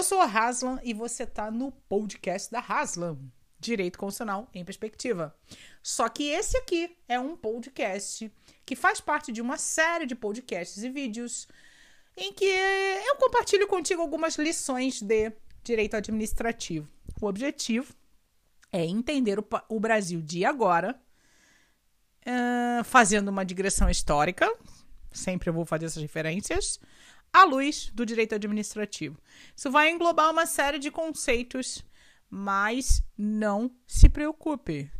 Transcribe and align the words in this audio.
Eu 0.00 0.04
sou 0.04 0.18
a 0.18 0.24
Haslam 0.24 0.80
e 0.82 0.94
você 0.94 1.26
tá 1.26 1.50
no 1.50 1.70
podcast 1.70 2.50
da 2.50 2.58
Haslam, 2.58 3.18
Direito 3.58 3.98
Constitucional 3.98 4.48
em 4.54 4.64
Perspectiva. 4.64 5.36
Só 5.82 6.08
que 6.08 6.22
esse 6.22 6.56
aqui 6.56 6.96
é 7.06 7.20
um 7.20 7.36
podcast 7.36 8.32
que 8.64 8.74
faz 8.74 8.98
parte 8.98 9.30
de 9.30 9.42
uma 9.42 9.58
série 9.58 10.06
de 10.06 10.14
podcasts 10.14 10.82
e 10.82 10.88
vídeos 10.88 11.46
em 12.16 12.32
que 12.32 12.46
eu 12.46 13.16
compartilho 13.16 13.68
contigo 13.68 14.00
algumas 14.00 14.36
lições 14.36 15.02
de 15.02 15.34
direito 15.62 15.98
administrativo. 15.98 16.88
O 17.20 17.26
objetivo 17.26 17.92
é 18.72 18.82
entender 18.82 19.38
o, 19.38 19.46
o 19.68 19.78
Brasil 19.78 20.22
de 20.22 20.46
agora, 20.46 20.98
uh, 22.26 22.82
fazendo 22.84 23.28
uma 23.28 23.44
digressão 23.44 23.90
histórica, 23.90 24.50
sempre 25.12 25.50
eu 25.50 25.52
vou 25.52 25.66
fazer 25.66 25.84
essas 25.84 26.00
referências, 26.00 26.80
à 27.32 27.44
luz 27.44 27.90
do 27.94 28.04
direito 28.04 28.34
administrativo. 28.34 29.20
Isso 29.56 29.70
vai 29.70 29.90
englobar 29.90 30.30
uma 30.30 30.46
série 30.46 30.78
de 30.78 30.90
conceitos, 30.90 31.84
mas 32.28 33.02
não 33.16 33.70
se 33.86 34.08
preocupe. 34.08 34.90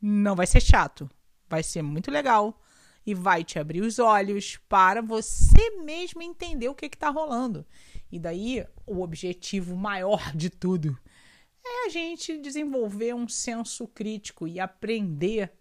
Não 0.00 0.34
vai 0.34 0.46
ser 0.46 0.60
chato. 0.60 1.10
Vai 1.48 1.62
ser 1.62 1.82
muito 1.82 2.10
legal 2.10 2.60
e 3.06 3.14
vai 3.14 3.44
te 3.44 3.58
abrir 3.58 3.82
os 3.82 3.98
olhos 3.98 4.58
para 4.68 5.02
você 5.02 5.70
mesmo 5.82 6.22
entender 6.22 6.68
o 6.68 6.74
que 6.74 6.86
está 6.86 7.10
rolando. 7.10 7.66
E 8.10 8.18
daí, 8.18 8.66
o 8.86 9.02
objetivo 9.02 9.76
maior 9.76 10.34
de 10.34 10.48
tudo 10.48 10.98
é 11.64 11.86
a 11.86 11.88
gente 11.88 12.38
desenvolver 12.38 13.14
um 13.14 13.28
senso 13.28 13.86
crítico 13.88 14.46
e 14.46 14.60
aprender 14.60 15.52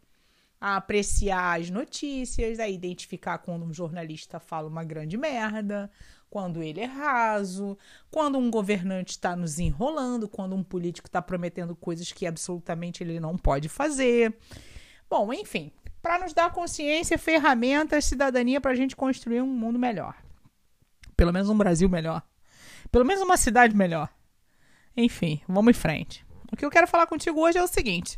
a 0.64 0.78
apreciar 0.78 1.60
as 1.60 1.70
notícias, 1.70 2.58
a 2.58 2.70
identificar 2.70 3.38
quando 3.40 3.66
um 3.66 3.74
jornalista 3.74 4.40
fala 4.40 4.70
uma 4.70 4.82
grande 4.82 5.18
merda, 5.18 5.92
quando 6.30 6.64
ele 6.64 6.80
é 6.80 6.86
raso, 6.86 7.78
quando 8.10 8.38
um 8.38 8.50
governante 8.50 9.10
está 9.10 9.36
nos 9.36 9.60
enrolando, 9.60 10.26
quando 10.26 10.56
um 10.56 10.64
político 10.64 11.10
está 11.10 11.22
prometendo 11.22 11.76
coisas 11.76 12.14
que 12.14 12.26
absolutamente 12.26 13.04
ele 13.04 13.20
não 13.20 13.38
pode 13.38 13.68
fazer. 13.68 14.34
Bom, 15.10 15.34
enfim, 15.34 15.70
para 16.02 16.20
nos 16.20 16.34
dar 16.34 16.50
consciência, 16.54 17.18
ferramentas, 17.18 18.06
cidadania 18.06 18.62
para 18.62 18.72
a 18.72 18.76
gente 18.76 18.96
construir 18.96 19.42
um 19.42 19.48
mundo 19.48 19.78
melhor. 19.78 20.16
Pelo 21.18 21.34
menos 21.34 21.50
um 21.50 21.58
Brasil 21.58 21.90
melhor. 21.90 22.24
Pelo 22.90 23.04
menos 23.04 23.22
uma 23.22 23.36
cidade 23.36 23.76
melhor. 23.76 24.08
Enfim, 24.96 25.42
vamos 25.46 25.72
em 25.72 25.78
frente. 25.78 26.26
O 26.50 26.56
que 26.56 26.64
eu 26.64 26.72
quero 26.72 26.88
falar 26.88 27.06
contigo 27.06 27.42
hoje 27.42 27.58
é 27.58 27.64
o 27.64 27.68
seguinte. 27.68 28.18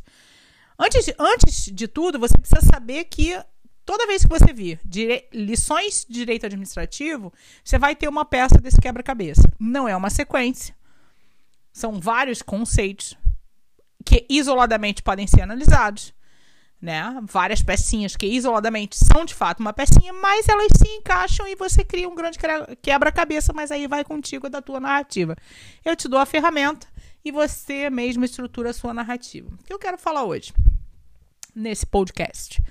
Antes 0.78 1.04
de, 1.06 1.14
antes 1.18 1.64
de 1.72 1.88
tudo, 1.88 2.18
você 2.18 2.36
precisa 2.36 2.60
saber 2.60 3.04
que 3.04 3.38
toda 3.84 4.06
vez 4.06 4.22
que 4.22 4.28
você 4.28 4.52
vir 4.52 4.80
dire... 4.84 5.26
lições 5.32 6.04
de 6.08 6.14
direito 6.14 6.44
administrativo, 6.44 7.32
você 7.64 7.78
vai 7.78 7.94
ter 7.94 8.08
uma 8.08 8.24
peça 8.24 8.58
desse 8.58 8.80
quebra-cabeça. 8.80 9.48
Não 9.58 9.88
é 9.88 9.96
uma 9.96 10.10
sequência. 10.10 10.74
São 11.72 12.00
vários 12.00 12.42
conceitos 12.42 13.16
que 14.04 14.26
isoladamente 14.28 15.02
podem 15.02 15.26
ser 15.26 15.42
analisados. 15.42 16.14
Né? 16.80 17.02
Várias 17.22 17.62
pecinhas 17.62 18.16
que 18.16 18.26
isoladamente 18.26 18.96
são 18.96 19.24
de 19.24 19.34
fato 19.34 19.60
uma 19.60 19.72
pecinha, 19.72 20.12
mas 20.12 20.46
elas 20.46 20.68
se 20.76 20.88
encaixam 20.88 21.48
e 21.48 21.56
você 21.56 21.82
cria 21.82 22.08
um 22.08 22.14
grande 22.14 22.38
quebra-cabeça, 22.82 23.52
mas 23.54 23.70
aí 23.70 23.86
vai 23.86 24.04
contigo 24.04 24.50
da 24.50 24.60
tua 24.60 24.78
narrativa. 24.78 25.34
Eu 25.82 25.96
te 25.96 26.06
dou 26.06 26.20
a 26.20 26.26
ferramenta 26.26 26.86
e 27.26 27.32
você 27.32 27.90
mesmo 27.90 28.24
estrutura 28.24 28.70
a 28.70 28.72
sua 28.72 28.94
narrativa. 28.94 29.50
O 29.52 29.64
que 29.64 29.72
eu 29.72 29.80
quero 29.80 29.98
falar 29.98 30.22
hoje 30.22 30.54
nesse 31.52 31.84
podcast? 31.84 32.62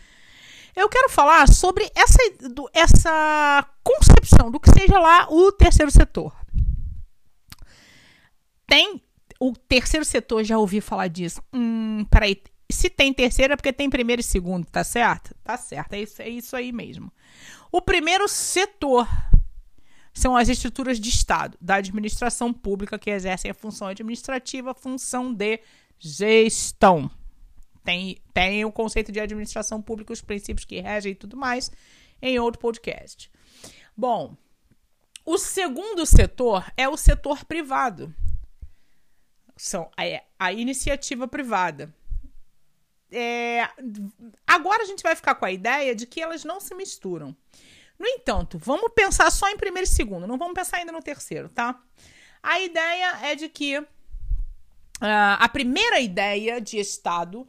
Eu 0.74 0.88
quero 0.88 1.10
falar 1.10 1.46
sobre 1.50 1.92
essa, 1.94 2.18
do, 2.50 2.70
essa 2.74 3.68
concepção 3.84 4.50
do 4.50 4.58
que 4.58 4.70
seja 4.72 4.98
lá 4.98 5.28
o 5.30 5.52
terceiro 5.52 5.92
setor. 5.92 6.34
Tem 8.66 9.04
o 9.42 9.52
terceiro 9.52 10.06
setor, 10.06 10.42
já 10.46 10.58
ouvi 10.58 10.80
falar 10.80 11.10
disso. 11.10 11.42
Hum, 11.54 12.06
peraí. 12.10 12.42
Se 12.72 12.90
tem 12.90 13.14
terceiro 13.14 13.54
é 13.54 13.56
porque 13.58 13.74
tem 13.74 13.90
primeiro 13.90 14.22
e 14.22 14.24
segundo, 14.24 14.66
tá 14.68 14.86
certo? 14.86 15.36
Tá 15.44 15.58
certo, 15.58 15.94
é 15.94 16.02
isso, 16.02 16.22
é 16.22 16.30
isso 16.30 16.56
aí 16.56 16.72
mesmo. 16.72 17.12
O 17.70 17.82
primeiro 17.82 18.26
setor 18.30 19.06
são 20.16 20.36
as 20.36 20.48
estruturas 20.48 20.98
de 20.98 21.10
Estado, 21.10 21.58
da 21.60 21.76
administração 21.76 22.54
pública 22.54 22.98
que 22.98 23.10
exercem 23.10 23.52
a 23.52 23.54
função 23.54 23.90
administrativa, 23.90 24.74
função 24.74 25.34
de 25.34 25.60
gestão. 26.00 27.12
Tem, 27.84 28.18
tem 28.34 28.64
o 28.64 28.72
conceito 28.72 29.12
de 29.12 29.20
administração 29.20 29.82
pública, 29.82 30.14
os 30.14 30.22
princípios 30.22 30.66
que 30.66 30.80
regem 30.80 31.12
e 31.12 31.16
tudo 31.16 31.36
mais, 31.36 31.70
em 32.22 32.40
outro 32.40 32.62
podcast. 32.62 33.30
Bom, 33.96 34.38
o 35.26 35.38
segundo 35.38 36.06
setor 36.06 36.66
é 36.78 36.88
o 36.88 36.96
setor 36.96 37.44
privado. 37.44 38.16
São 39.58 39.92
a, 39.98 40.08
é, 40.08 40.26
a 40.40 40.54
iniciativa 40.54 41.28
privada. 41.28 41.94
É, 43.12 43.70
agora 44.48 44.84
a 44.84 44.86
gente 44.86 45.04
vai 45.04 45.16
ficar 45.16 45.36
com 45.36 45.46
a 45.46 45.52
ideia 45.52 45.94
de 45.94 46.08
que 46.08 46.22
elas 46.22 46.46
não 46.46 46.62
se 46.62 46.74
misturam. 46.74 47.36
No 47.98 48.08
entanto, 48.08 48.58
vamos 48.58 48.92
pensar 48.94 49.32
só 49.32 49.50
em 49.50 49.58
primeiro 49.58 49.88
e 49.88 49.92
segundo, 49.92 50.28
não 50.28 50.38
vamos 50.38 50.54
pensar 50.54 50.78
ainda 50.78 50.92
no 50.92 51.02
terceiro, 51.02 51.50
tá? 51.50 51.80
A 52.44 52.60
ideia 52.60 53.20
é 53.24 53.36
de 53.36 53.50
que 53.50 53.80
uh, 53.80 53.86
a 55.40 55.50
primeira 55.50 56.00
ideia 56.00 56.60
de 56.60 56.78
Estado 56.78 57.48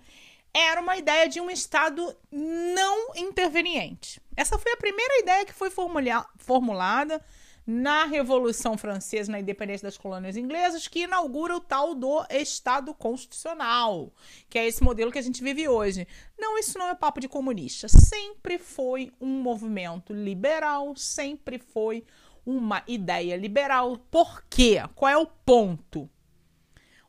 era 0.54 0.80
uma 0.80 0.96
ideia 0.96 1.28
de 1.28 1.40
um 1.40 1.50
Estado 1.50 2.16
não 2.32 3.14
interveniente. 3.14 4.20
Essa 4.34 4.58
foi 4.58 4.72
a 4.72 4.76
primeira 4.76 5.18
ideia 5.18 5.44
que 5.44 5.52
foi 5.52 5.70
formulada 5.70 7.22
na 7.66 8.04
Revolução 8.04 8.78
Francesa, 8.78 9.32
na 9.32 9.40
independência 9.40 9.86
das 9.86 9.98
colônias 9.98 10.36
inglesas, 10.36 10.86
que 10.86 11.00
inaugura 11.00 11.56
o 11.56 11.60
tal 11.60 11.94
do 11.94 12.24
Estado 12.30 12.94
Constitucional, 12.94 14.12
que 14.48 14.58
é 14.58 14.66
esse 14.66 14.84
modelo 14.84 15.10
que 15.10 15.18
a 15.18 15.22
gente 15.22 15.42
vive 15.42 15.68
hoje. 15.68 16.06
Não, 16.38 16.56
isso 16.56 16.78
não 16.78 16.88
é 16.88 16.94
papo 16.94 17.18
de 17.18 17.28
comunista. 17.28 17.88
Sempre 17.88 18.56
foi 18.58 19.12
um 19.20 19.40
movimento 19.42 20.12
liberal, 20.12 20.94
sempre 20.94 21.58
foi 21.58 22.04
uma 22.44 22.84
ideia 22.86 23.36
liberal. 23.36 23.98
Por 24.10 24.44
quê? 24.48 24.80
Qual 24.94 25.10
é 25.10 25.16
o 25.16 25.26
ponto? 25.26 26.08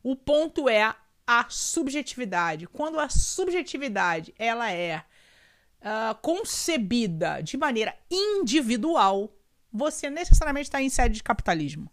O 0.01 0.15
ponto 0.15 0.67
é 0.67 0.95
a 1.27 1.45
subjetividade. 1.49 2.65
Quando 2.65 2.99
a 2.99 3.09
subjetividade 3.09 4.33
ela 4.39 4.71
é 4.71 5.03
uh, 5.81 6.15
concebida 6.21 7.41
de 7.41 7.57
maneira 7.57 7.95
individual, 8.09 9.36
você 9.77 10.09
necessariamente 10.09 10.67
está 10.67 10.81
em 10.81 10.89
sede 10.89 11.15
de 11.15 11.23
capitalismo. 11.23 11.89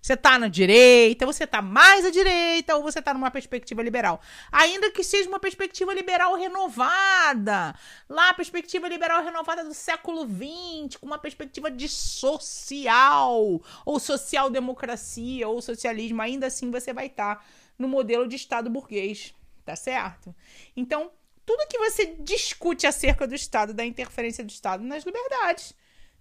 Você 0.00 0.14
está 0.14 0.38
na 0.38 0.48
direita, 0.48 1.26
você 1.26 1.44
está 1.44 1.60
mais 1.60 2.04
à 2.04 2.10
direita, 2.10 2.76
ou 2.76 2.82
você 2.82 3.00
está 3.00 3.12
numa 3.12 3.30
perspectiva 3.30 3.82
liberal. 3.82 4.20
Ainda 4.50 4.90
que 4.90 5.02
seja 5.02 5.28
uma 5.28 5.40
perspectiva 5.40 5.92
liberal 5.92 6.36
renovada. 6.36 7.74
Lá, 8.08 8.30
a 8.30 8.34
perspectiva 8.34 8.88
liberal 8.88 9.24
renovada 9.24 9.64
do 9.64 9.74
século 9.74 10.24
XX, 10.24 10.96
com 10.96 11.06
uma 11.06 11.18
perspectiva 11.18 11.70
de 11.70 11.88
social, 11.88 13.60
ou 13.84 13.98
social-democracia, 13.98 15.48
ou 15.48 15.60
socialismo. 15.60 16.22
Ainda 16.22 16.46
assim, 16.46 16.70
você 16.70 16.92
vai 16.92 17.06
estar 17.06 17.36
tá 17.36 17.44
no 17.76 17.88
modelo 17.88 18.28
de 18.28 18.36
Estado 18.36 18.70
burguês. 18.70 19.34
Tá 19.64 19.76
certo? 19.76 20.34
Então, 20.74 21.10
tudo 21.44 21.68
que 21.68 21.76
você 21.76 22.16
discute 22.20 22.86
acerca 22.86 23.26
do 23.26 23.34
Estado, 23.34 23.74
da 23.74 23.84
interferência 23.84 24.42
do 24.42 24.50
Estado 24.50 24.82
nas 24.82 25.04
liberdades 25.04 25.74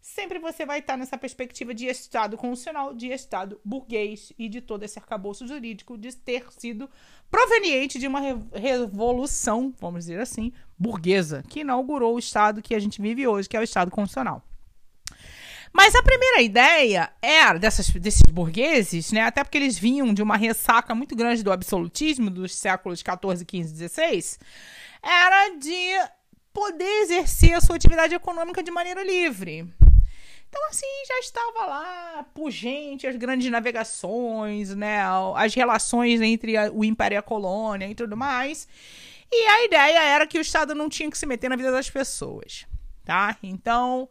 sempre 0.07 0.39
você 0.39 0.65
vai 0.65 0.79
estar 0.79 0.95
nessa 0.95 1.17
perspectiva 1.17 1.73
de 1.73 1.85
Estado 1.85 2.37
constitucional, 2.37 2.93
de 2.93 3.07
Estado 3.07 3.59
burguês 3.63 4.31
e 4.39 4.47
de 4.47 4.61
todo 4.61 4.83
esse 4.83 4.97
arcabouço 4.97 5.45
jurídico 5.45 5.97
de 5.97 6.15
ter 6.15 6.45
sido 6.57 6.89
proveniente 7.29 7.99
de 7.99 8.07
uma 8.07 8.21
revolução, 8.53 9.73
vamos 9.79 10.05
dizer 10.05 10.21
assim, 10.21 10.53
burguesa, 10.79 11.43
que 11.49 11.59
inaugurou 11.59 12.15
o 12.15 12.19
Estado 12.19 12.61
que 12.61 12.73
a 12.73 12.79
gente 12.79 13.01
vive 13.01 13.27
hoje, 13.27 13.49
que 13.49 13.57
é 13.57 13.59
o 13.59 13.63
Estado 13.63 13.91
constitucional. 13.91 14.41
Mas 15.73 15.93
a 15.93 16.01
primeira 16.01 16.41
ideia 16.41 17.11
era 17.21 17.59
dessas, 17.59 17.89
desses 17.89 18.23
burgueses, 18.31 19.11
né, 19.11 19.21
até 19.21 19.43
porque 19.43 19.57
eles 19.57 19.77
vinham 19.77 20.13
de 20.13 20.23
uma 20.23 20.37
ressaca 20.37 20.95
muito 20.95 21.15
grande 21.17 21.43
do 21.43 21.51
absolutismo 21.51 22.29
dos 22.29 22.55
séculos 22.55 23.03
14, 23.03 23.45
15, 23.45 23.73
16, 23.73 24.39
era 25.03 25.49
de 25.57 25.99
poder 26.53 27.01
exercer 27.01 27.53
a 27.53 27.61
sua 27.61 27.75
atividade 27.75 28.15
econômica 28.15 28.63
de 28.63 28.71
maneira 28.71 29.03
livre. 29.03 29.71
Então, 30.57 30.69
assim, 30.69 30.87
já 31.07 31.19
estava 31.19 31.65
lá 31.67 32.25
pungente 32.33 33.05
as 33.05 33.15
grandes 33.15 33.49
navegações, 33.51 34.73
né? 34.75 35.01
As 35.35 35.53
relações 35.53 36.19
entre 36.19 36.57
o 36.69 36.83
Império 36.83 37.15
e 37.15 37.17
a 37.17 37.21
colônia 37.21 37.87
e 37.87 37.93
tudo 37.93 38.17
mais. 38.17 38.67
E 39.31 39.47
a 39.47 39.65
ideia 39.65 39.99
era 40.03 40.25
que 40.25 40.39
o 40.39 40.41
Estado 40.41 40.73
não 40.73 40.89
tinha 40.89 41.11
que 41.11 41.17
se 41.17 41.27
meter 41.27 41.47
na 41.47 41.55
vida 41.55 41.71
das 41.71 41.91
pessoas, 41.91 42.65
tá? 43.05 43.37
Então, 43.43 44.09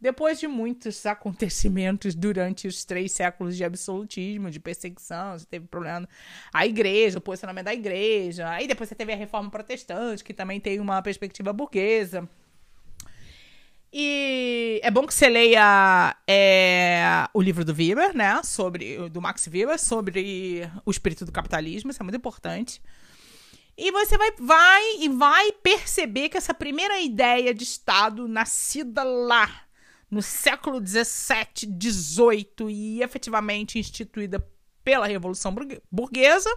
depois 0.00 0.38
de 0.38 0.46
muitos 0.46 1.04
acontecimentos 1.04 2.14
durante 2.14 2.68
os 2.68 2.84
três 2.84 3.10
séculos 3.10 3.56
de 3.56 3.64
absolutismo, 3.64 4.48
de 4.48 4.60
perseguição, 4.60 5.36
você 5.36 5.44
teve 5.44 5.66
problema 5.66 6.08
a 6.52 6.66
igreja, 6.66 7.18
o 7.18 7.20
posicionamento 7.20 7.64
da 7.64 7.74
igreja, 7.74 8.48
aí 8.48 8.68
depois 8.68 8.88
você 8.88 8.94
teve 8.94 9.12
a 9.12 9.16
reforma 9.16 9.50
protestante, 9.50 10.22
que 10.22 10.32
também 10.32 10.60
tem 10.60 10.78
uma 10.78 11.02
perspectiva 11.02 11.52
burguesa. 11.52 12.28
E 13.92 14.80
é 14.84 14.90
bom 14.90 15.04
que 15.06 15.12
você 15.12 15.28
leia 15.28 16.16
é, 16.26 17.26
o 17.34 17.42
livro 17.42 17.64
do 17.64 17.72
Weber, 17.72 18.16
né? 18.16 18.40
Sobre, 18.44 19.08
do 19.08 19.20
Max 19.20 19.46
Weber, 19.46 19.78
sobre 19.78 20.70
o 20.86 20.90
espírito 20.90 21.24
do 21.24 21.32
capitalismo, 21.32 21.90
isso 21.90 22.00
é 22.00 22.04
muito 22.04 22.16
importante. 22.16 22.80
E 23.76 23.90
você 23.90 24.16
vai, 24.16 24.30
vai 24.38 24.96
e 25.00 25.08
vai 25.08 25.52
perceber 25.52 26.28
que 26.28 26.36
essa 26.36 26.54
primeira 26.54 27.00
ideia 27.00 27.52
de 27.52 27.64
Estado, 27.64 28.28
nascida 28.28 29.02
lá 29.02 29.64
no 30.10 30.20
século 30.20 30.84
XVII, 30.84 31.78
XVIII 31.80 32.68
e 32.68 33.02
efetivamente 33.02 33.78
instituída 33.78 34.46
pela 34.84 35.06
Revolução 35.06 35.54
Burguesa, 35.90 36.50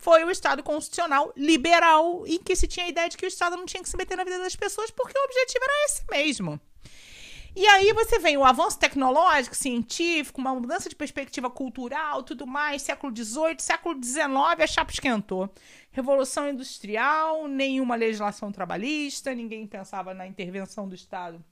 foi 0.00 0.24
o 0.24 0.30
Estado 0.30 0.62
constitucional 0.62 1.32
liberal, 1.36 2.26
em 2.26 2.38
que 2.38 2.56
se 2.56 2.66
tinha 2.66 2.86
a 2.86 2.88
ideia 2.88 3.08
de 3.08 3.16
que 3.16 3.26
o 3.26 3.28
Estado 3.28 3.56
não 3.56 3.66
tinha 3.66 3.82
que 3.82 3.88
se 3.88 3.96
meter 3.96 4.16
na 4.16 4.24
vida 4.24 4.38
das 4.38 4.56
pessoas, 4.56 4.90
porque 4.90 5.16
o 5.16 5.24
objetivo 5.24 5.62
era 5.62 5.84
esse 5.86 6.02
mesmo. 6.10 6.60
E 7.54 7.66
aí 7.66 7.92
você 7.92 8.18
vem 8.18 8.36
o 8.36 8.44
avanço 8.44 8.78
tecnológico, 8.78 9.56
científico, 9.56 10.40
uma 10.40 10.54
mudança 10.54 10.88
de 10.88 10.94
perspectiva 10.94 11.50
cultural, 11.50 12.22
tudo 12.22 12.46
mais, 12.46 12.82
século 12.82 13.14
XVIII, 13.14 13.56
século 13.58 14.02
XIX, 14.02 14.28
a 14.60 14.66
chapa 14.66 14.92
esquentou. 14.92 15.52
Revolução 15.90 16.48
industrial, 16.48 17.48
nenhuma 17.48 17.96
legislação 17.96 18.52
trabalhista, 18.52 19.34
ninguém 19.34 19.66
pensava 19.66 20.14
na 20.14 20.26
intervenção 20.26 20.88
do 20.88 20.94
Estado 20.94 21.44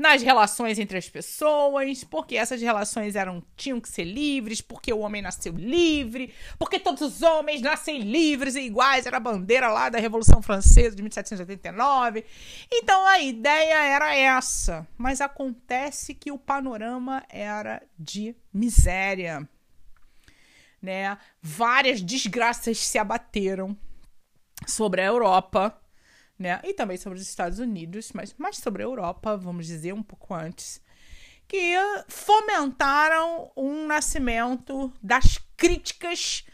nas 0.00 0.22
relações 0.22 0.78
entre 0.78 0.96
as 0.96 1.10
pessoas, 1.10 2.02
porque 2.04 2.34
essas 2.34 2.62
relações 2.62 3.14
eram 3.14 3.42
tinham 3.54 3.78
que 3.78 3.88
ser 3.88 4.04
livres, 4.04 4.62
porque 4.62 4.90
o 4.90 5.00
homem 5.00 5.20
nasceu 5.20 5.52
livre, 5.52 6.32
porque 6.58 6.80
todos 6.80 7.02
os 7.02 7.20
homens 7.20 7.60
nascem 7.60 8.00
livres 8.00 8.54
e 8.54 8.60
iguais, 8.60 9.04
era 9.04 9.18
a 9.18 9.20
bandeira 9.20 9.68
lá 9.68 9.90
da 9.90 9.98
Revolução 9.98 10.40
Francesa 10.40 10.96
de 10.96 11.02
1789. 11.02 12.24
Então 12.72 13.06
a 13.06 13.20
ideia 13.20 13.74
era 13.74 14.16
essa, 14.16 14.88
mas 14.96 15.20
acontece 15.20 16.14
que 16.14 16.32
o 16.32 16.38
panorama 16.38 17.22
era 17.28 17.82
de 17.98 18.34
miséria. 18.50 19.46
Né? 20.80 21.18
Várias 21.42 22.00
desgraças 22.00 22.78
se 22.78 22.96
abateram 22.96 23.76
sobre 24.66 25.02
a 25.02 25.04
Europa 25.04 25.78
né? 26.40 26.60
E 26.64 26.72
também 26.74 26.96
sobre 26.96 27.18
os 27.18 27.28
Estados 27.28 27.58
Unidos, 27.58 28.10
mas 28.12 28.34
mais 28.38 28.56
sobre 28.56 28.82
a 28.82 28.86
Europa, 28.86 29.36
vamos 29.36 29.66
dizer, 29.66 29.92
um 29.92 30.02
pouco 30.02 30.34
antes, 30.34 30.80
que 31.46 31.74
fomentaram 32.08 33.52
um 33.56 33.86
nascimento 33.86 34.92
das 35.02 35.38
críticas 35.56 36.44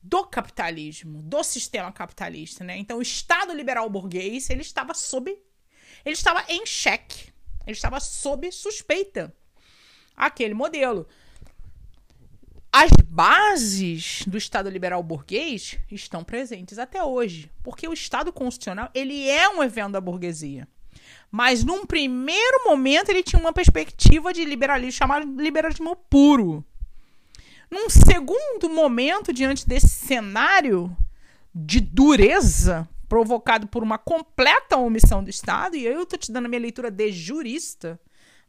do 0.00 0.24
capitalismo, 0.24 1.22
do 1.22 1.42
sistema 1.42 1.90
capitalista, 1.90 2.62
né? 2.62 2.76
Então, 2.76 2.98
o 2.98 3.02
Estado 3.02 3.52
liberal 3.52 3.90
burguês, 3.90 4.48
ele 4.50 4.60
estava 4.60 4.94
sob 4.94 5.36
ele 6.04 6.14
estava 6.14 6.44
em 6.48 6.66
xeque, 6.66 7.32
ele 7.66 7.72
estava 7.72 7.98
sob 7.98 8.50
suspeita. 8.52 9.34
Aquele 10.14 10.54
modelo 10.54 11.08
as 12.76 12.90
bases 13.06 14.24
do 14.26 14.36
Estado 14.36 14.68
liberal 14.68 15.00
burguês 15.00 15.78
estão 15.92 16.24
presentes 16.24 16.76
até 16.76 17.04
hoje, 17.04 17.48
porque 17.62 17.86
o 17.86 17.92
Estado 17.92 18.32
constitucional 18.32 18.90
ele 18.92 19.30
é 19.30 19.48
um 19.48 19.62
evento 19.62 19.92
da 19.92 20.00
burguesia. 20.00 20.66
Mas 21.30 21.62
num 21.62 21.86
primeiro 21.86 22.64
momento 22.64 23.10
ele 23.10 23.22
tinha 23.22 23.38
uma 23.38 23.52
perspectiva 23.52 24.32
de 24.32 24.44
liberalismo 24.44 24.90
chamado 24.90 25.40
liberalismo 25.40 25.94
puro. 25.94 26.64
Num 27.70 27.88
segundo 27.88 28.68
momento, 28.68 29.32
diante 29.32 29.68
desse 29.68 29.90
cenário 29.90 30.96
de 31.54 31.80
dureza 31.80 32.88
provocado 33.08 33.68
por 33.68 33.84
uma 33.84 33.98
completa 33.98 34.76
omissão 34.78 35.22
do 35.22 35.30
Estado, 35.30 35.76
e 35.76 35.86
eu 35.86 36.02
estou 36.02 36.18
te 36.18 36.32
dando 36.32 36.46
a 36.46 36.48
minha 36.48 36.60
leitura 36.60 36.90
de 36.90 37.12
jurista, 37.12 38.00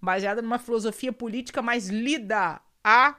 baseada 0.02 0.42
numa 0.42 0.58
filosofia 0.58 1.14
política 1.14 1.62
mais 1.62 1.90
lida 1.90 2.60
a 2.84 3.18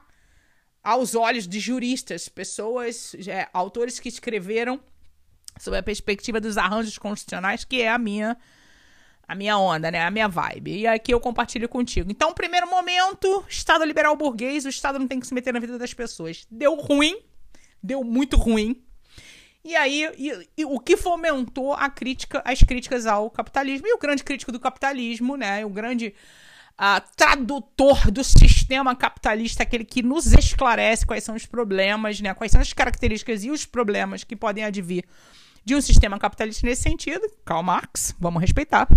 aos 0.83 1.15
olhos 1.15 1.47
de 1.47 1.59
juristas, 1.59 2.29
pessoas, 2.29 3.15
é, 3.27 3.47
autores 3.53 3.99
que 3.99 4.09
escreveram 4.09 4.79
sobre 5.59 5.79
a 5.79 5.83
perspectiva 5.83 6.39
dos 6.39 6.57
arranjos 6.57 6.97
constitucionais, 6.97 7.63
que 7.63 7.81
é 7.81 7.89
a 7.89 7.97
minha 7.97 8.37
a 9.27 9.35
minha 9.35 9.57
onda, 9.57 9.91
né? 9.91 10.01
A 10.05 10.09
minha 10.09 10.27
vibe. 10.27 10.79
E 10.79 10.87
aqui 10.87 11.13
eu 11.13 11.19
compartilho 11.19 11.67
contigo. 11.67 12.09
Então, 12.09 12.33
primeiro 12.33 12.69
momento, 12.69 13.43
Estado 13.49 13.83
liberal 13.83 14.15
burguês, 14.15 14.63
o 14.63 14.69
Estado 14.69 14.97
não 14.97 15.07
tem 15.07 15.19
que 15.19 15.27
se 15.27 15.33
meter 15.33 15.53
na 15.53 15.59
vida 15.59 15.77
das 15.77 15.93
pessoas. 15.93 16.47
Deu 16.49 16.75
ruim, 16.75 17.19
deu 17.83 18.05
muito 18.05 18.37
ruim. 18.37 18.81
E 19.65 19.75
aí, 19.75 20.09
e, 20.17 20.47
e, 20.59 20.63
o 20.63 20.79
que 20.79 20.95
fomentou 20.95 21.73
a 21.73 21.89
crítica, 21.89 22.41
as 22.45 22.63
críticas 22.63 23.05
ao 23.05 23.29
capitalismo. 23.29 23.85
E 23.85 23.93
o 23.93 23.97
grande 23.97 24.23
crítico 24.23 24.49
do 24.49 24.61
capitalismo, 24.61 25.35
né? 25.35 25.65
O 25.65 25.69
grande 25.69 26.15
uh, 26.79 27.01
tradutor 27.15 28.11
do 28.11 28.23
sistema 28.23 28.95
capitalista, 28.95 29.63
aquele 29.63 29.83
que 29.83 30.03
nos 30.03 30.31
esclarece 30.33 31.05
quais 31.05 31.23
são 31.23 31.35
os 31.35 31.45
problemas, 31.45 32.21
né? 32.21 32.33
Quais 32.33 32.51
são 32.51 32.61
as 32.61 32.73
características 32.73 33.43
e 33.43 33.51
os 33.51 33.65
problemas 33.65 34.23
que 34.23 34.35
podem 34.35 34.63
advir 34.63 35.03
de 35.65 35.75
um 35.75 35.81
sistema 35.81 36.17
capitalista 36.17 36.65
nesse 36.65 36.83
sentido. 36.83 37.21
Karl 37.43 37.63
Marx, 37.63 38.15
vamos 38.19 38.39
respeitar. 38.39 38.87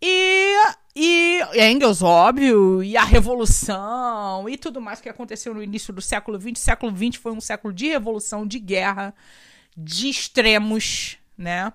E, 0.00 0.54
e 0.94 1.40
Engels, 1.56 2.02
óbvio, 2.02 2.82
e 2.82 2.96
a 2.96 3.04
revolução 3.04 4.48
e 4.48 4.56
tudo 4.56 4.80
mais 4.80 5.00
que 5.00 5.08
aconteceu 5.08 5.54
no 5.54 5.62
início 5.62 5.92
do 5.92 6.00
século 6.00 6.40
XX. 6.40 6.52
O 6.52 6.64
século 6.64 6.96
XX 6.96 7.16
foi 7.20 7.32
um 7.32 7.40
século 7.40 7.72
de 7.72 7.88
revolução, 7.88 8.46
de 8.46 8.58
guerra, 8.58 9.14
de 9.76 10.08
extremos, 10.08 11.18
né? 11.36 11.72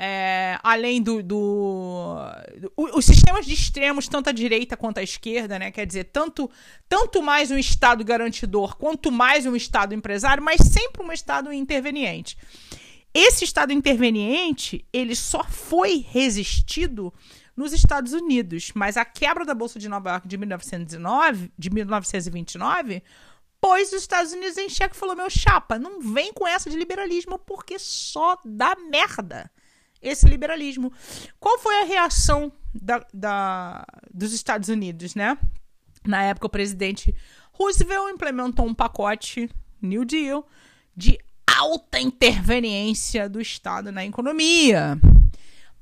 É, 0.00 0.60
além 0.62 1.02
do, 1.02 1.24
do, 1.24 2.14
do, 2.56 2.72
Os 2.76 3.04
sistemas 3.04 3.44
de 3.44 3.52
extremos, 3.52 4.06
tanto 4.06 4.30
a 4.30 4.32
direita 4.32 4.76
quanto 4.76 4.98
a 4.98 5.02
esquerda, 5.02 5.58
né? 5.58 5.72
Quer 5.72 5.84
dizer, 5.86 6.04
tanto, 6.04 6.48
tanto 6.88 7.20
mais 7.20 7.50
um 7.50 7.58
Estado 7.58 8.04
garantidor 8.04 8.76
quanto 8.76 9.10
mais 9.10 9.44
um 9.44 9.56
Estado 9.56 9.92
empresário, 9.92 10.40
mas 10.40 10.60
sempre 10.60 11.02
um 11.04 11.10
Estado 11.10 11.52
interveniente. 11.52 12.38
Esse 13.12 13.42
Estado 13.42 13.72
interveniente, 13.72 14.86
ele 14.92 15.16
só 15.16 15.42
foi 15.42 16.06
resistido 16.08 17.12
nos 17.56 17.72
Estados 17.72 18.12
Unidos, 18.12 18.70
mas 18.76 18.96
a 18.96 19.04
quebra 19.04 19.44
da 19.44 19.52
Bolsa 19.52 19.80
de 19.80 19.88
Nova 19.88 20.10
York 20.10 20.28
de, 20.28 20.38
1909, 20.38 21.50
de 21.58 21.70
1929 21.70 23.02
pôs 23.60 23.88
os 23.92 24.02
Estados 24.02 24.32
Unidos 24.32 24.56
em 24.58 24.68
xeque 24.68 24.94
e 24.94 24.98
falou: 24.98 25.16
meu 25.16 25.28
chapa, 25.28 25.76
não 25.76 26.00
vem 26.00 26.32
com 26.32 26.46
essa 26.46 26.70
de 26.70 26.76
liberalismo 26.76 27.36
porque 27.36 27.80
só 27.80 28.38
dá 28.44 28.76
merda 28.88 29.50
esse 30.00 30.26
liberalismo. 30.26 30.92
Qual 31.38 31.58
foi 31.58 31.82
a 31.82 31.84
reação 31.84 32.52
da, 32.74 33.04
da, 33.12 33.86
dos 34.12 34.32
Estados 34.32 34.68
Unidos, 34.68 35.14
né? 35.14 35.36
Na 36.06 36.22
época, 36.22 36.46
o 36.46 36.50
presidente 36.50 37.14
Roosevelt 37.52 38.12
implementou 38.12 38.66
um 38.66 38.74
pacote 38.74 39.50
New 39.82 40.04
Deal 40.04 40.46
de 40.96 41.18
alta 41.46 41.98
interveniência 41.98 43.28
do 43.28 43.40
Estado 43.40 43.90
na 43.90 44.04
economia. 44.04 44.98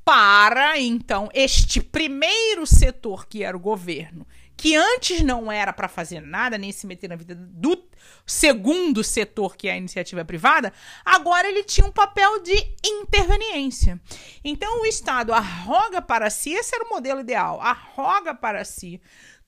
Para, 0.05 0.79
então, 0.79 1.29
este 1.35 1.83
primeiro 1.83 2.67
setor, 2.67 3.27
que 3.27 3.43
era 3.43 3.57
o 3.57 3.61
governo, 3.61 4.27
que 4.57 4.75
antes 4.75 5.21
não 5.23 5.53
era 5.53 5.73
para 5.73 5.89
fazer 5.89 6.21
nada, 6.21 6.57
nem 6.57 6.73
se 6.73 6.87
meter 6.87 7.09
na 7.09 7.17
vida 7.17 7.35
do 7.35 7.87
segundo 8.25 9.05
setor, 9.05 9.57
que 9.57 9.69
é 9.69 9.73
a 9.73 9.77
iniciativa 9.77 10.25
privada, 10.25 10.73
agora 11.05 11.49
ele 11.49 11.63
tinha 11.63 11.87
um 11.87 11.93
papel 11.93 12.43
de 12.43 12.55
interveniência. 12.85 14.01
Então 14.43 14.81
o 14.83 14.87
Estado 14.87 15.33
arroga 15.33 16.01
para 16.01 16.31
si, 16.31 16.53
esse 16.53 16.75
era 16.75 16.85
o 16.85 16.89
modelo 16.89 17.21
ideal, 17.21 17.61
arroga 17.61 18.35
para 18.35 18.65
si 18.65 19.01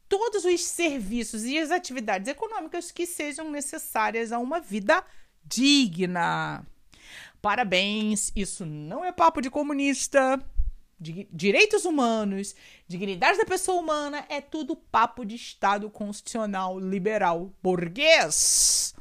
todos 0.08 0.44
os 0.44 0.64
serviços 0.64 1.44
e 1.44 1.58
as 1.58 1.70
atividades 1.70 2.28
econômicas 2.28 2.90
que 2.90 3.06
sejam 3.06 3.50
necessárias 3.50 4.32
a 4.32 4.38
uma 4.38 4.60
vida 4.60 5.02
digna. 5.44 6.66
Parabéns, 7.40 8.32
isso 8.34 8.66
não 8.66 9.04
é 9.04 9.12
papo 9.12 9.40
de 9.40 9.50
comunista 9.50 10.38
direitos 11.00 11.84
humanos, 11.84 12.54
dignidade 12.86 13.38
da 13.38 13.44
pessoa 13.44 13.80
humana, 13.80 14.24
é 14.28 14.40
tudo 14.40 14.74
papo 14.76 15.24
de 15.24 15.36
Estado 15.36 15.88
constitucional 15.88 16.78
liberal 16.78 17.52
burguês. 17.62 18.94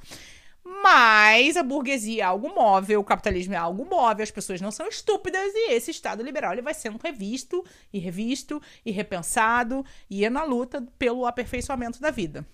Mas 0.83 1.55
a 1.55 1.63
burguesia 1.63 2.23
é 2.23 2.25
algo 2.25 2.53
móvel, 2.53 2.99
o 2.99 3.03
capitalismo 3.03 3.53
é 3.53 3.57
algo 3.57 3.85
móvel, 3.85 4.23
as 4.23 4.31
pessoas 4.31 4.59
não 4.59 4.69
são 4.69 4.87
estúpidas 4.87 5.53
e 5.55 5.71
esse 5.71 5.91
Estado 5.91 6.21
liberal 6.21 6.51
ele 6.51 6.61
vai 6.61 6.73
sendo 6.73 6.99
revisto 7.01 7.63
e 7.91 7.99
revisto 7.99 8.61
e 8.85 8.91
repensado 8.91 9.85
e 10.09 10.25
é 10.25 10.29
na 10.29 10.43
luta 10.43 10.85
pelo 10.99 11.25
aperfeiçoamento 11.25 12.01
da 12.01 12.11
vida. 12.11 12.45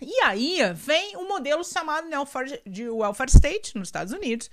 E 0.00 0.20
aí 0.22 0.58
vem 0.74 1.16
um 1.16 1.28
modelo 1.28 1.64
chamado 1.64 2.06
de 2.66 2.88
welfare 2.88 3.30
state 3.30 3.76
nos 3.76 3.88
Estados 3.88 4.12
Unidos 4.12 4.50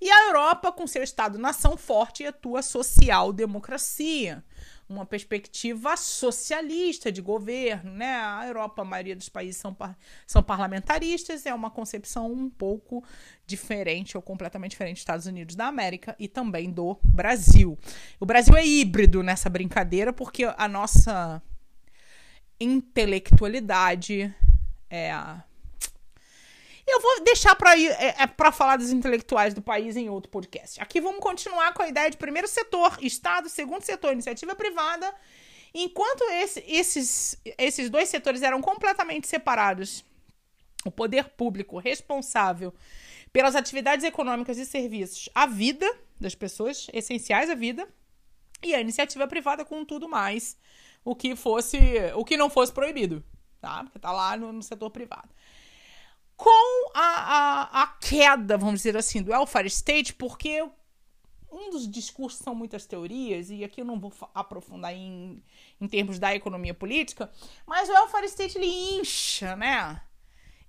e 0.00 0.10
a 0.10 0.26
Europa 0.26 0.72
com 0.72 0.86
seu 0.86 1.02
Estado-nação 1.02 1.76
forte 1.76 2.22
e 2.22 2.26
a 2.26 2.32
tua 2.32 2.62
social-democracia 2.62 4.44
uma 4.88 5.04
perspectiva 5.04 5.96
socialista 5.96 7.12
de 7.12 7.20
governo, 7.20 7.92
né? 7.92 8.16
A 8.16 8.46
Europa, 8.46 8.80
a 8.80 8.84
maioria 8.84 9.14
dos 9.14 9.28
países 9.28 9.60
são, 9.60 9.74
par 9.74 9.96
são 10.26 10.42
parlamentaristas, 10.42 11.44
é 11.44 11.52
uma 11.52 11.70
concepção 11.70 12.32
um 12.32 12.48
pouco 12.48 13.04
diferente 13.46 14.16
ou 14.16 14.22
completamente 14.22 14.70
diferente 14.70 14.94
dos 14.94 15.02
Estados 15.02 15.26
Unidos 15.26 15.54
da 15.54 15.66
América 15.66 16.16
e 16.18 16.26
também 16.26 16.70
do 16.70 16.98
Brasil. 17.04 17.78
O 18.18 18.24
Brasil 18.24 18.56
é 18.56 18.66
híbrido 18.66 19.22
nessa 19.22 19.50
brincadeira 19.50 20.12
porque 20.12 20.44
a 20.44 20.66
nossa 20.66 21.42
intelectualidade 22.58 24.34
é 24.90 25.12
a 25.12 25.44
eu 26.90 27.00
vou 27.02 27.22
deixar 27.22 27.54
para 27.54 27.78
é, 27.78 28.14
é 28.18 28.26
para 28.26 28.50
falar 28.50 28.76
dos 28.76 28.90
intelectuais 28.90 29.52
do 29.52 29.60
país 29.60 29.94
em 29.94 30.08
outro 30.08 30.30
podcast. 30.30 30.80
Aqui 30.80 31.00
vamos 31.00 31.20
continuar 31.20 31.74
com 31.74 31.82
a 31.82 31.88
ideia 31.88 32.10
de 32.10 32.16
primeiro 32.16 32.48
setor, 32.48 32.96
Estado, 33.02 33.48
segundo 33.48 33.82
setor, 33.82 34.12
iniciativa 34.12 34.54
privada. 34.54 35.14
Enquanto 35.74 36.22
esse, 36.30 36.64
esses, 36.66 37.38
esses 37.58 37.90
dois 37.90 38.08
setores 38.08 38.42
eram 38.42 38.62
completamente 38.62 39.28
separados, 39.28 40.02
o 40.84 40.90
poder 40.90 41.28
público 41.30 41.78
responsável 41.78 42.72
pelas 43.32 43.54
atividades 43.54 44.04
econômicas 44.04 44.56
e 44.56 44.64
serviços 44.64 45.28
à 45.34 45.46
vida 45.46 45.86
das 46.18 46.34
pessoas, 46.34 46.86
essenciais 46.92 47.50
à 47.50 47.54
vida, 47.54 47.86
e 48.62 48.74
a 48.74 48.80
iniciativa 48.80 49.28
privada 49.28 49.64
com 49.64 49.84
tudo 49.84 50.08
mais, 50.08 50.56
o 51.04 51.14
que 51.14 51.36
fosse, 51.36 51.78
o 52.14 52.24
que 52.24 52.36
não 52.36 52.48
fosse 52.48 52.72
proibido, 52.72 53.22
tá? 53.60 53.84
Porque 53.84 53.98
tá 53.98 54.12
lá 54.12 54.36
no, 54.36 54.52
no 54.52 54.62
setor 54.62 54.90
privado 54.90 55.28
com 56.38 56.90
a, 56.94 57.00
a, 57.00 57.82
a, 57.82 57.86
queda, 58.00 58.56
vamos 58.56 58.76
dizer 58.76 58.96
assim, 58.96 59.20
do 59.20 59.32
welfare 59.32 59.66
state, 59.66 60.14
porque 60.14 60.62
um 61.50 61.70
dos 61.70 61.90
discursos 61.90 62.40
são 62.40 62.54
muitas 62.54 62.86
teorias, 62.86 63.50
e 63.50 63.64
aqui 63.64 63.80
eu 63.80 63.84
não 63.84 63.98
vou 63.98 64.12
aprofundar 64.32 64.94
em, 64.94 65.42
em 65.80 65.88
termos 65.88 66.18
da 66.18 66.32
economia 66.34 66.72
política, 66.72 67.28
mas 67.66 67.88
o 67.88 67.92
welfare 67.92 68.26
state 68.26 68.56
ele 68.56 68.66
incha, 68.66 69.56
né? 69.56 70.00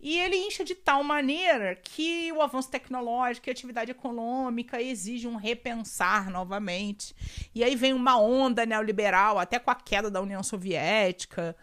E 0.02 0.18
ele 0.18 0.38
incha 0.38 0.64
de 0.64 0.74
tal 0.74 1.04
maneira 1.04 1.76
que 1.76 2.32
o 2.32 2.42
avanço 2.42 2.72
tecnológico 2.72 3.48
e 3.48 3.52
a 3.52 3.54
atividade 3.54 3.92
econômica 3.92 4.82
exige 4.82 5.28
um 5.28 5.36
repensar 5.36 6.32
novamente. 6.32 7.14
E 7.54 7.66
aí 7.66 7.76
vem 7.76 7.92
uma 7.92 8.18
onda 8.18 8.66
neoliberal, 8.66 9.38
até 9.38 9.60
com 9.60 9.70
a 9.70 9.76
queda 9.76 10.10
da 10.10 10.22
União 10.22 10.42
Soviética. 10.42 11.54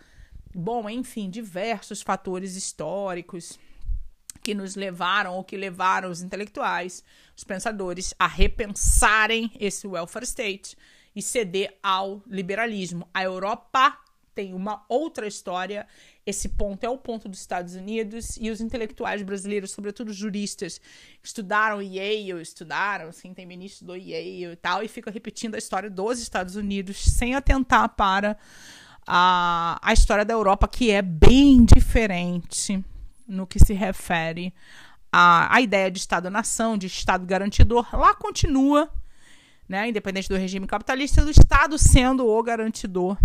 Bom, 0.54 0.88
enfim, 0.88 1.28
diversos 1.28 2.02
fatores 2.02 2.56
históricos 2.56 3.58
que 4.42 4.54
nos 4.54 4.76
levaram 4.76 5.34
ou 5.34 5.44
que 5.44 5.56
levaram 5.56 6.10
os 6.10 6.22
intelectuais, 6.22 7.02
os 7.36 7.44
pensadores, 7.44 8.14
a 8.18 8.26
repensarem 8.26 9.50
esse 9.58 9.86
welfare 9.86 10.24
state 10.24 10.76
e 11.14 11.20
ceder 11.20 11.76
ao 11.82 12.22
liberalismo. 12.26 13.08
A 13.12 13.24
Europa 13.24 13.98
tem 14.36 14.52
uma 14.52 14.84
outra 14.86 15.26
história. 15.26 15.86
Esse 16.26 16.50
ponto 16.50 16.84
é 16.84 16.90
o 16.90 16.98
ponto 16.98 17.26
dos 17.26 17.40
Estados 17.40 17.74
Unidos 17.74 18.36
e 18.36 18.50
os 18.50 18.60
intelectuais 18.60 19.22
brasileiros, 19.22 19.70
sobretudo 19.70 20.12
juristas, 20.12 20.78
estudaram 21.22 21.80
Yale, 21.80 22.42
estudaram, 22.42 23.08
assim, 23.08 23.32
tem 23.32 23.46
ministro 23.46 23.86
do 23.86 23.96
Yale 23.96 24.52
e 24.52 24.56
tal, 24.56 24.82
e 24.82 24.88
fica 24.88 25.10
repetindo 25.10 25.54
a 25.54 25.58
história 25.58 25.88
dos 25.88 26.20
Estados 26.20 26.54
Unidos 26.54 26.98
sem 26.98 27.34
atentar 27.34 27.88
para 27.96 28.36
a, 29.06 29.78
a 29.82 29.92
história 29.92 30.25
da 30.25 30.34
Europa, 30.34 30.66
que 30.66 30.90
é 30.90 31.00
bem 31.00 31.64
diferente 31.64 32.84
no 33.26 33.46
que 33.46 33.58
se 33.58 33.72
refere 33.72 34.52
à, 35.12 35.54
à 35.54 35.60
ideia 35.60 35.90
de 35.90 35.98
Estado-nação, 35.98 36.76
de 36.76 36.86
Estado 36.86 37.25
garantidor, 37.25 37.88
lá 37.92 38.14
continua, 38.14 38.90
né, 39.68 39.88
independente 39.88 40.28
do 40.28 40.36
regime 40.36 40.66
capitalista, 40.66 41.25
do 41.25 41.30
Estado 41.30 41.78
sendo 41.78 42.26
o 42.26 42.42
garantidor 42.42 43.16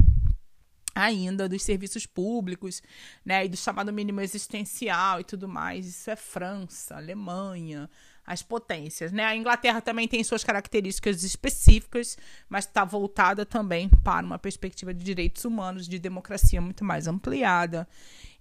ainda 0.94 1.48
dos 1.48 1.64
serviços 1.64 2.06
públicos, 2.06 2.82
né, 3.26 3.46
e 3.46 3.50
do 3.50 3.58
chamado 3.58 3.94
mínimo 3.94 4.22
existencial 4.22 5.20
e 5.20 5.24
tudo 5.24 5.48
mais. 5.48 5.88
Isso 5.88 6.10
é 6.10 6.16
França, 6.16 6.96
Alemanha, 6.96 7.90
as 8.32 8.42
potências, 8.42 9.12
né? 9.12 9.26
A 9.26 9.36
Inglaterra 9.36 9.82
também 9.82 10.08
tem 10.08 10.24
suas 10.24 10.42
características 10.42 11.22
específicas, 11.22 12.18
mas 12.48 12.66
está 12.66 12.86
voltada 12.86 13.46
também 13.46 13.90
para 13.90 14.26
uma 14.26 14.40
perspectiva 14.40 14.94
de 14.94 15.04
direitos 15.04 15.44
humanos, 15.44 15.86
de 15.86 16.00
democracia 16.00 16.62
muito 16.62 16.86
mais 16.86 17.08
ampliada. 17.08 17.86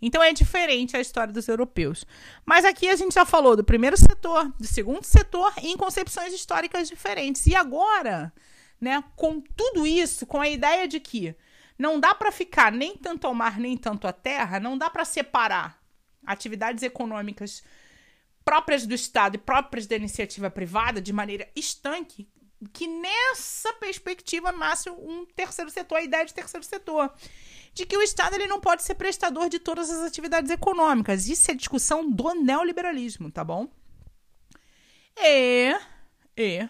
Então 0.00 0.22
é 0.22 0.32
diferente 0.32 0.96
a 0.96 1.00
história 1.00 1.32
dos 1.32 1.48
europeus. 1.48 2.06
Mas 2.46 2.64
aqui 2.64 2.88
a 2.88 2.94
gente 2.94 3.14
já 3.14 3.26
falou 3.26 3.56
do 3.56 3.64
primeiro 3.64 3.96
setor, 3.96 4.52
do 4.56 4.66
segundo 4.66 5.02
setor, 5.02 5.52
em 5.60 5.76
concepções 5.76 6.32
históricas 6.32 6.88
diferentes. 6.88 7.48
E 7.48 7.56
agora, 7.56 8.32
né, 8.80 9.02
com 9.16 9.40
tudo 9.40 9.84
isso, 9.84 10.24
com 10.24 10.40
a 10.40 10.48
ideia 10.48 10.86
de 10.86 11.00
que 11.00 11.34
não 11.76 11.98
dá 11.98 12.14
para 12.14 12.30
ficar 12.30 12.70
nem 12.70 12.96
tanto 12.96 13.26
ao 13.26 13.34
mar 13.34 13.58
nem 13.58 13.76
tanto 13.76 14.06
à 14.06 14.12
terra, 14.12 14.60
não 14.60 14.78
dá 14.78 14.88
para 14.88 15.04
separar 15.04 15.82
atividades 16.24 16.84
econômicas 16.84 17.64
próprias 18.50 18.84
do 18.84 18.92
Estado 18.92 19.36
e 19.36 19.38
próprias 19.38 19.86
da 19.86 19.94
iniciativa 19.94 20.50
privada 20.50 21.00
de 21.00 21.12
maneira 21.12 21.48
estanque, 21.54 22.28
que 22.72 22.88
nessa 22.88 23.72
perspectiva 23.74 24.50
nasce 24.50 24.90
um 24.90 25.24
terceiro 25.24 25.70
setor, 25.70 25.98
a 25.98 26.02
ideia 26.02 26.24
de 26.24 26.34
terceiro 26.34 26.66
setor. 26.66 27.14
De 27.72 27.86
que 27.86 27.96
o 27.96 28.02
Estado 28.02 28.34
ele 28.34 28.48
não 28.48 28.60
pode 28.60 28.82
ser 28.82 28.96
prestador 28.96 29.48
de 29.48 29.60
todas 29.60 29.88
as 29.88 30.00
atividades 30.00 30.50
econômicas. 30.50 31.28
Isso 31.28 31.48
é 31.48 31.54
discussão 31.54 32.10
do 32.10 32.34
neoliberalismo, 32.34 33.30
tá 33.30 33.44
bom? 33.44 33.68
E, 35.16 35.72
e 36.36 36.68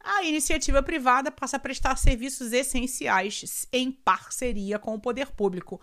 a 0.00 0.24
iniciativa 0.24 0.82
privada 0.82 1.30
passa 1.30 1.56
a 1.56 1.60
prestar 1.60 1.94
serviços 1.94 2.52
essenciais 2.52 3.68
em 3.72 3.92
parceria 3.92 4.76
com 4.76 4.92
o 4.92 5.00
poder 5.00 5.28
público. 5.28 5.80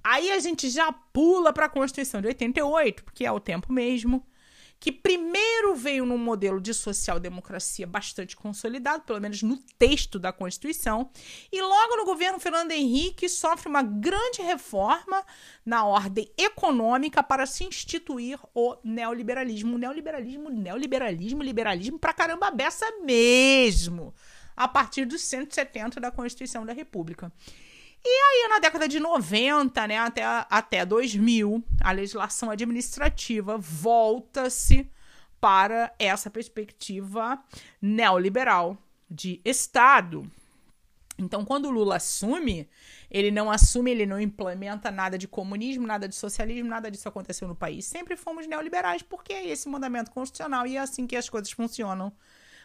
Aí 0.00 0.30
a 0.30 0.38
gente 0.38 0.70
já 0.70 0.92
pula 0.92 1.52
para 1.52 1.66
a 1.66 1.68
Constituição 1.68 2.20
de 2.20 2.28
88, 2.28 3.02
porque 3.02 3.26
é 3.26 3.32
o 3.32 3.40
tempo 3.40 3.72
mesmo 3.72 4.24
que 4.80 4.90
primeiro 4.90 5.76
veio 5.76 6.06
num 6.06 6.16
modelo 6.16 6.58
de 6.58 6.72
social-democracia 6.72 7.86
bastante 7.86 8.34
consolidado, 8.34 9.02
pelo 9.02 9.20
menos 9.20 9.42
no 9.42 9.58
texto 9.78 10.18
da 10.18 10.32
Constituição, 10.32 11.10
e 11.52 11.60
logo 11.60 11.96
no 11.96 12.06
governo 12.06 12.40
Fernando 12.40 12.72
Henrique 12.72 13.28
sofre 13.28 13.68
uma 13.68 13.82
grande 13.82 14.40
reforma 14.40 15.22
na 15.66 15.84
ordem 15.84 16.32
econômica 16.36 17.22
para 17.22 17.44
se 17.44 17.64
instituir 17.64 18.40
o 18.54 18.76
neoliberalismo. 18.82 19.76
Neoliberalismo, 19.76 20.48
neoliberalismo, 20.48 21.42
liberalismo 21.42 21.98
pra 21.98 22.14
caramba 22.14 22.50
beça 22.50 22.86
mesmo, 23.02 24.14
a 24.56 24.66
partir 24.66 25.04
dos 25.04 25.20
170 25.20 26.00
da 26.00 26.10
Constituição 26.10 26.64
da 26.64 26.72
República. 26.72 27.30
E 28.04 28.08
aí, 28.08 28.48
na 28.48 28.58
década 28.58 28.88
de 28.88 28.98
90, 28.98 29.86
né, 29.86 29.98
até, 29.98 30.22
até 30.24 30.86
2000, 30.86 31.62
a 31.80 31.92
legislação 31.92 32.50
administrativa 32.50 33.58
volta-se 33.58 34.90
para 35.40 35.92
essa 35.98 36.30
perspectiva 36.30 37.42
neoliberal 37.80 38.76
de 39.10 39.40
Estado. 39.44 40.30
Então, 41.18 41.44
quando 41.44 41.66
o 41.66 41.70
Lula 41.70 41.96
assume, 41.96 42.68
ele 43.10 43.30
não 43.30 43.50
assume, 43.50 43.90
ele 43.90 44.06
não 44.06 44.18
implementa 44.18 44.90
nada 44.90 45.18
de 45.18 45.28
comunismo, 45.28 45.86
nada 45.86 46.08
de 46.08 46.14
socialismo, 46.14 46.68
nada 46.68 46.90
disso 46.90 47.08
aconteceu 47.08 47.46
no 47.46 47.54
país. 47.54 47.84
Sempre 47.84 48.16
fomos 48.16 48.46
neoliberais, 48.46 49.02
porque 49.02 49.32
é 49.32 49.46
esse 49.48 49.68
mandamento 49.68 50.10
constitucional 50.10 50.66
e 50.66 50.76
é 50.76 50.80
assim 50.80 51.06
que 51.06 51.16
as 51.16 51.28
coisas 51.28 51.50
funcionam 51.50 52.10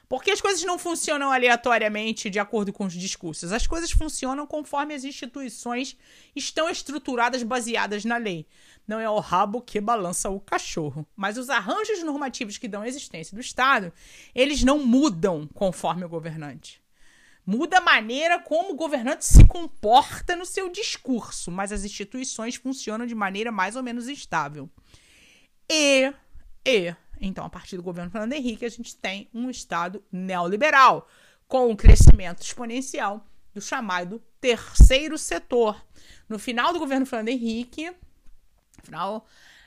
porque 0.08 0.32
as 0.32 0.42
coisas 0.42 0.64
não 0.64 0.78
funcionam 0.78 1.32
aleatoriamente 1.32 2.30
de 2.30 2.40
acordo 2.40 2.72
com 2.72 2.86
os 2.86 2.94
discursos. 2.94 3.52
As 3.52 3.66
coisas 3.66 3.92
funcionam 3.92 4.46
conforme 4.46 4.94
as 4.94 5.04
instituições 5.04 5.98
estão 6.36 6.70
estruturadas 6.70 7.44
baseadas 7.44 8.06
na 8.06 8.18
lei. 8.18 8.48
Não 8.88 9.00
é 9.00 9.10
o 9.10 9.20
rabo 9.20 9.62
que 9.62 9.82
balança 9.82 10.30
o 10.30 10.40
cachorro. 10.40 11.08
Mas 11.16 11.38
os 11.38 11.50
arranjos 11.50 12.04
normativos 12.04 12.58
que 12.58 12.68
dão 12.68 12.82
a 12.82 12.88
existência 12.88 13.36
do 13.36 13.42
Estado, 13.42 13.92
eles 14.34 14.64
não 14.64 14.86
mudam 14.86 15.48
conforme 15.54 16.06
o 16.06 16.10
governante. 16.10 16.84
Muda 17.46 17.78
a 17.78 17.82
maneira 17.82 18.40
como 18.40 18.74
o 18.74 18.76
governante 18.76 19.24
se 19.24 19.46
comporta 19.46 20.36
no 20.36 20.46
seu 20.46 20.68
discurso, 20.68 21.52
mas 21.52 21.72
as 21.72 21.84
instituições 21.84 22.56
funcionam 22.56 23.06
de 23.06 23.14
maneira 23.14 23.52
mais 23.52 23.76
ou 23.76 23.84
menos 23.84 24.08
estável. 24.08 24.68
E, 25.70 26.12
e 26.66 26.96
então, 27.20 27.46
a 27.46 27.50
partir 27.50 27.78
do 27.78 27.84
governo 27.84 28.12
Fernando 28.12 28.34
Henrique, 28.34 28.66
a 28.66 28.70
gente 28.70 28.96
tem 28.96 29.30
um 29.34 29.50
Estado 29.50 30.04
neoliberal, 30.12 31.08
com 31.48 31.70
um 31.70 31.76
crescimento 31.76 32.42
exponencial 32.42 33.26
do 33.54 33.62
chamado 33.62 34.22
terceiro 34.42 35.18
setor. 35.18 35.82
No 36.28 36.38
final 36.38 36.74
do 36.74 36.80
governo 36.80 37.06
Fernando 37.06 37.30
Henrique, 37.30 37.92
final, 38.84 39.26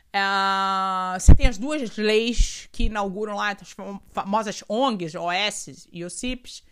uh, 0.08 1.18
você 1.18 1.34
tem 1.34 1.46
as 1.46 1.58
duas 1.58 1.96
leis 1.96 2.68
que 2.70 2.84
inauguram 2.84 3.36
lá 3.36 3.50
as 3.50 3.74
famosas 4.10 4.62
ONGs, 4.68 5.14
OS 5.14 5.88
e 5.92 6.04
OCIPs. 6.04 6.62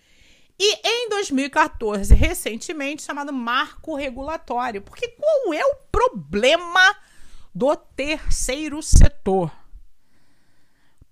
E 0.59 0.75
em 0.85 1.09
2014, 1.11 2.15
recentemente, 2.15 3.03
chamado 3.03 3.33
Marco 3.33 3.95
Regulatório. 3.95 4.81
Porque 4.81 5.09
qual 5.09 5.53
é 5.53 5.65
o 5.65 5.77
problema 5.93 6.97
do 7.55 7.75
terceiro 7.75 8.83
setor. 8.83 9.51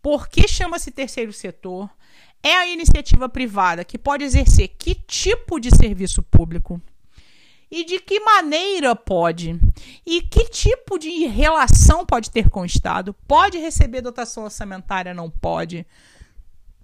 Por 0.05 0.29
que 0.29 0.47
chama-se 0.47 0.91
terceiro 0.91 1.33
setor? 1.33 1.89
É 2.43 2.53
a 2.53 2.67
iniciativa 2.67 3.27
privada 3.27 3.87
que 3.87 3.97
pode 3.97 4.23
exercer 4.23 4.69
que 4.69 4.95
tipo 4.95 5.59
de 5.59 5.75
serviço 5.75 6.23
público? 6.23 6.79
E 7.71 7.87
de 7.87 7.99
que 7.99 8.21
maneira 8.21 8.95
pode? 8.95 9.59
E 10.05 10.21
que 10.21 10.45
tipo 10.51 10.99
de 10.99 11.25
relação 11.25 12.05
pode 12.05 12.31
ter 12.31 12.51
com 12.51 12.61
o 12.61 12.67
Estado? 12.67 13.15
Pode 13.27 13.57
receber 13.57 14.03
dotação 14.03 14.45
orçamentária? 14.45 15.15
Não 15.15 15.31
pode? 15.31 15.87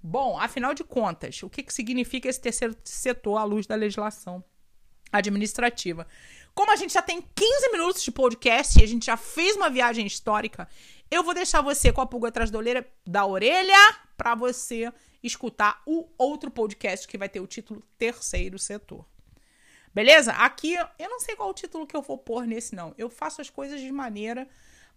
Bom, 0.01 0.39
afinal 0.39 0.73
de 0.73 0.83
contas, 0.83 1.43
o 1.43 1.49
que, 1.49 1.61
que 1.61 1.71
significa 1.71 2.27
esse 2.27 2.41
terceiro 2.41 2.75
setor 2.83 3.37
à 3.37 3.43
luz 3.43 3.67
da 3.67 3.75
legislação 3.75 4.43
administrativa? 5.11 6.07
Como 6.55 6.71
a 6.71 6.75
gente 6.75 6.93
já 6.93 7.03
tem 7.03 7.21
15 7.21 7.71
minutos 7.71 8.01
de 8.01 8.11
podcast 8.11 8.79
e 8.79 8.83
a 8.83 8.87
gente 8.87 9.05
já 9.05 9.15
fez 9.15 9.55
uma 9.55 9.69
viagem 9.69 10.07
histórica, 10.07 10.67
eu 11.11 11.23
vou 11.23 11.33
deixar 11.33 11.61
você 11.61 11.91
com 11.91 11.99
a 11.99 12.05
pulga 12.05 12.29
atrás 12.29 12.49
da 12.49 12.57
orelha, 12.57 12.87
da 13.05 13.25
orelha 13.25 13.95
para 14.15 14.33
você 14.33 14.91
escutar 15.21 15.81
o 15.85 16.07
outro 16.17 16.49
podcast 16.49 17.05
que 17.05 17.17
vai 17.17 17.27
ter 17.27 17.41
o 17.41 17.45
título 17.47 17.83
Terceiro 17.97 18.57
Setor. 18.57 19.05
Beleza? 19.93 20.31
Aqui 20.31 20.73
eu 20.73 21.09
não 21.09 21.19
sei 21.19 21.35
qual 21.35 21.49
o 21.49 21.53
título 21.53 21.85
que 21.85 21.95
eu 21.95 22.01
vou 22.01 22.17
pôr 22.17 22.47
nesse 22.47 22.73
não. 22.73 22.95
Eu 22.97 23.09
faço 23.09 23.41
as 23.41 23.49
coisas 23.49 23.81
de 23.81 23.91
maneira 23.91 24.47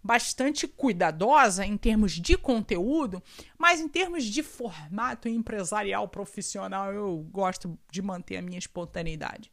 bastante 0.01 0.67
cuidadosa 0.67 1.65
em 1.65 1.75
termos 1.75 2.13
de 2.13 2.37
conteúdo, 2.37 3.21
mas 3.57 3.81
em 3.81 3.87
termos 3.89 4.23
de 4.23 4.41
formato 4.41 5.27
empresarial 5.27 6.07
profissional, 6.07 6.93
eu 6.93 7.27
gosto 7.29 7.77
de 7.91 8.01
manter 8.01 8.37
a 8.37 8.41
minha 8.41 8.59
espontaneidade. 8.59 9.51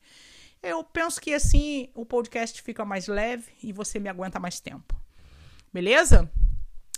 Eu 0.63 0.85
penso 0.85 1.21
que 1.21 1.35
assim 1.35 1.91
o 1.93 2.07
podcast 2.07 2.63
fica 2.63 2.85
mais 2.85 3.09
leve 3.09 3.51
e 3.63 3.73
você 3.73 3.99
me 3.99 4.09
aguenta 4.09 4.39
mais 4.39 4.61
tempo. 4.61 4.95
Beleza? 5.73 6.31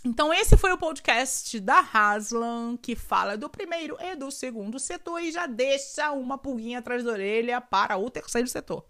Então, 0.05 0.31
esse 0.31 0.55
foi 0.55 0.71
o 0.71 0.77
podcast 0.77 1.59
da 1.59 1.79
Haslam, 1.79 2.77
que 2.77 2.95
fala 2.95 3.35
do 3.35 3.49
primeiro 3.49 3.97
e 3.99 4.15
do 4.15 4.29
segundo 4.29 4.77
setor 4.77 5.19
e 5.19 5.31
já 5.31 5.47
deixa 5.47 6.11
uma 6.11 6.37
pulguinha 6.37 6.77
atrás 6.77 7.03
da 7.03 7.09
orelha 7.09 7.59
para 7.59 7.97
o 7.97 8.07
terceiro 8.11 8.47
setor. 8.47 8.85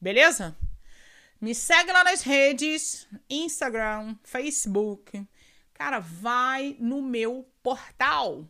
Beleza? 0.00 0.56
Me 1.40 1.54
segue 1.54 1.92
lá 1.92 2.02
nas 2.02 2.22
redes, 2.22 3.06
Instagram, 3.30 4.16
Facebook. 4.24 5.24
Cara, 5.72 6.00
vai 6.00 6.76
no 6.80 7.00
meu 7.00 7.48
portal. 7.62 8.44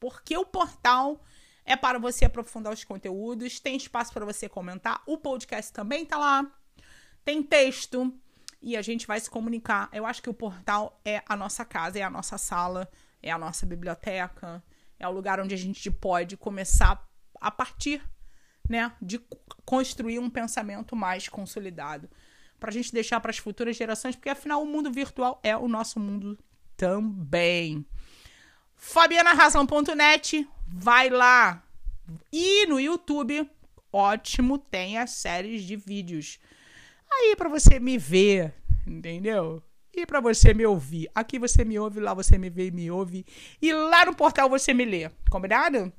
Porque 0.00 0.36
o 0.36 0.44
portal 0.44 1.22
é 1.64 1.76
para 1.76 2.00
você 2.00 2.24
aprofundar 2.24 2.72
os 2.72 2.82
conteúdos, 2.82 3.60
tem 3.60 3.76
espaço 3.76 4.12
para 4.12 4.24
você 4.24 4.48
comentar. 4.48 5.04
O 5.06 5.16
podcast 5.16 5.72
também 5.72 6.04
tá 6.04 6.18
lá. 6.18 6.50
Tem 7.24 7.44
texto 7.44 8.12
e 8.60 8.76
a 8.76 8.82
gente 8.82 9.06
vai 9.06 9.20
se 9.20 9.30
comunicar. 9.30 9.88
Eu 9.92 10.06
acho 10.06 10.22
que 10.22 10.30
o 10.30 10.34
portal 10.34 11.00
é 11.04 11.22
a 11.26 11.36
nossa 11.36 11.64
casa, 11.64 11.98
é 11.98 12.02
a 12.02 12.10
nossa 12.10 12.38
sala, 12.38 12.88
é 13.22 13.30
a 13.30 13.38
nossa 13.38 13.66
biblioteca, 13.66 14.62
é 14.98 15.06
o 15.06 15.12
lugar 15.12 15.40
onde 15.40 15.54
a 15.54 15.58
gente 15.58 15.90
pode 15.90 16.36
começar 16.36 17.06
a 17.40 17.50
partir, 17.50 18.02
né, 18.68 18.92
de 19.00 19.20
construir 19.64 20.18
um 20.18 20.28
pensamento 20.28 20.94
mais 20.96 21.28
consolidado 21.28 22.10
para 22.58 22.70
a 22.70 22.72
gente 22.72 22.92
deixar 22.92 23.20
para 23.20 23.30
as 23.30 23.38
futuras 23.38 23.76
gerações, 23.76 24.16
porque 24.16 24.28
afinal 24.28 24.62
o 24.62 24.66
mundo 24.66 24.90
virtual 24.90 25.40
é 25.42 25.56
o 25.56 25.68
nosso 25.68 26.00
mundo 26.00 26.38
também. 26.76 27.86
FabianaRazão.net, 28.76 30.48
vai 30.66 31.08
lá. 31.08 31.62
E 32.32 32.66
no 32.66 32.80
YouTube, 32.80 33.48
ótimo, 33.92 34.58
tem 34.58 34.98
as 34.98 35.10
séries 35.10 35.62
de 35.62 35.76
vídeos. 35.76 36.38
Aí 37.10 37.34
para 37.36 37.48
você 37.48 37.80
me 37.80 37.98
ver, 37.98 38.54
entendeu? 38.86 39.62
E 39.94 40.06
para 40.06 40.20
você 40.20 40.54
me 40.54 40.64
ouvir. 40.64 41.10
Aqui 41.14 41.38
você 41.38 41.64
me 41.64 41.78
ouve, 41.78 42.00
lá 42.00 42.14
você 42.14 42.38
me 42.38 42.50
vê 42.50 42.66
e 42.66 42.70
me 42.70 42.90
ouve. 42.90 43.24
E 43.60 43.72
lá 43.72 44.04
no 44.04 44.14
portal 44.14 44.48
você 44.48 44.72
me 44.72 44.84
lê. 44.84 45.10
Combinado? 45.30 45.92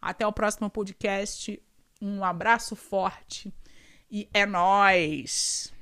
Até 0.00 0.26
o 0.26 0.32
próximo 0.32 0.68
podcast. 0.68 1.62
Um 2.00 2.22
abraço 2.22 2.76
forte 2.76 3.52
e 4.10 4.28
é 4.32 4.44
nós. 4.44 5.72